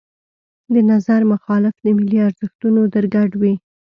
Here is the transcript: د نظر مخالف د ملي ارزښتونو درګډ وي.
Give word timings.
د 0.73 0.75
نظر 0.91 1.21
مخالف 1.33 1.75
د 1.85 1.85
ملي 1.97 2.19
ارزښتونو 2.27 2.81
درګډ 2.95 3.29
وي. 3.41 3.53